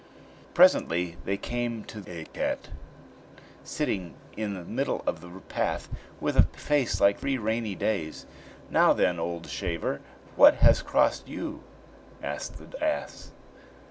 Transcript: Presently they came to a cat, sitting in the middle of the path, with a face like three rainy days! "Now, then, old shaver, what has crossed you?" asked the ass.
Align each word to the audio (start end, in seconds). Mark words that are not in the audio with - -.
Presently 0.55 1.17
they 1.25 1.37
came 1.37 1.83
to 1.83 2.03
a 2.07 2.23
cat, 2.25 2.69
sitting 3.63 4.15
in 4.35 4.55
the 4.55 4.63
middle 4.65 5.03
of 5.05 5.21
the 5.21 5.29
path, 5.47 5.89
with 6.19 6.35
a 6.35 6.41
face 6.41 6.99
like 6.99 7.19
three 7.19 7.37
rainy 7.37 7.75
days! 7.75 8.25
"Now, 8.71 8.93
then, 8.93 9.19
old 9.19 9.45
shaver, 9.47 10.01
what 10.35 10.55
has 10.55 10.81
crossed 10.81 11.27
you?" 11.27 11.61
asked 12.23 12.57
the 12.57 12.83
ass. 12.83 13.29